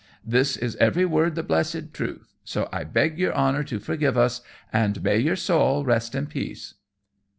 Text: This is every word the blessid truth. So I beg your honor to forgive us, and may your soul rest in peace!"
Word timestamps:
This 0.25 0.57
is 0.57 0.75
every 0.77 1.05
word 1.05 1.35
the 1.35 1.43
blessid 1.43 1.93
truth. 1.93 2.33
So 2.43 2.67
I 2.73 2.83
beg 2.85 3.19
your 3.19 3.33
honor 3.35 3.63
to 3.65 3.77
forgive 3.77 4.17
us, 4.17 4.41
and 4.73 5.03
may 5.03 5.19
your 5.19 5.35
soul 5.35 5.85
rest 5.85 6.15
in 6.15 6.25
peace!" 6.25 6.73